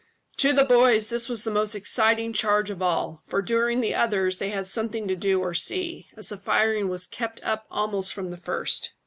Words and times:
To 0.37 0.51
the 0.51 0.65
boys 0.65 1.11
this 1.11 1.29
was 1.29 1.43
the 1.43 1.51
most 1.53 1.75
exciting 1.75 2.33
charge 2.33 2.71
of 2.71 2.81
all, 2.81 3.21
for 3.23 3.39
during 3.39 3.81
the 3.81 3.93
others 3.93 4.39
they 4.39 4.49
had 4.49 4.65
something 4.65 5.07
to 5.07 5.15
do 5.15 5.39
or 5.41 5.53
see, 5.53 6.07
as 6.17 6.29
the 6.29 6.37
firing 6.37 6.89
was 6.89 7.05
kept 7.05 7.39
up 7.43 7.67
almost 7.69 8.11
from 8.11 8.31
the 8.31 8.37
first. 8.37 8.93